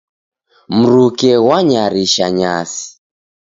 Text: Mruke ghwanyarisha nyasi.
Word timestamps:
Mruke 0.77 1.31
ghwanyarisha 1.43 2.25
nyasi. 2.37 2.85